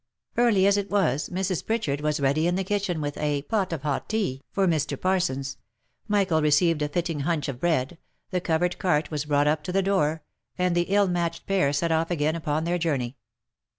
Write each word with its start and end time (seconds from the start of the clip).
Early 0.35 0.65
as 0.65 0.77
it 0.77 0.89
was, 0.89 1.29
Mrs. 1.29 1.63
Pritchard 1.63 2.01
was 2.01 2.19
ready 2.19 2.47
in 2.47 2.55
the 2.55 2.63
kitchen 2.63 3.01
with" 3.01 3.17
a 3.19 3.43
pot 3.43 3.71
of 3.71 3.83
hot 3.83 4.09
tea" 4.09 4.41
for 4.51 4.65
Mr. 4.65 4.99
Parsons; 4.99 5.57
Michael 6.07 6.41
received 6.41 6.81
a 6.81 6.89
fitting 6.89 7.19
hunch 7.19 7.47
of 7.47 7.59
bread, 7.59 7.99
the 8.31 8.41
covered 8.41 8.79
cart 8.79 9.11
was 9.11 9.25
brought 9.25 9.45
up 9.45 9.61
to 9.65 9.71
the 9.71 9.83
door, 9.83 10.23
and 10.57 10.73
the 10.73 10.87
ill 10.89 11.07
matched 11.07 11.45
pair 11.45 11.71
set 11.71 11.91
off 11.91 12.09
again 12.09 12.35
upon 12.35 12.63
their 12.63 12.79
journey. 12.79 13.15